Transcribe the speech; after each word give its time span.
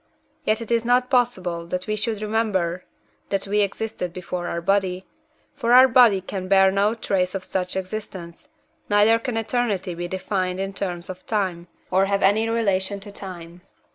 Yet 0.45 0.61
it 0.61 0.71
is 0.71 0.83
not 0.83 1.11
possible 1.11 1.67
that 1.67 1.85
we 1.85 1.95
should 1.95 2.23
remember 2.23 2.85
that 3.29 3.45
we 3.45 3.59
existed 3.61 4.11
before 4.11 4.47
our 4.47 4.59
body, 4.59 5.05
for 5.55 5.73
our 5.73 5.87
body 5.87 6.21
can 6.21 6.47
bear 6.47 6.71
no 6.71 6.95
trace 6.95 7.35
of 7.35 7.43
such 7.43 7.75
existence, 7.75 8.49
neither 8.89 9.19
can 9.19 9.37
eternity 9.37 9.93
be 9.93 10.07
defined 10.07 10.59
in 10.59 10.73
terms 10.73 11.07
of 11.07 11.27
time, 11.27 11.67
or 11.91 12.05
have 12.05 12.23
any 12.23 12.49
relation 12.49 12.99
to 12.99 13.11
time. 13.11 13.61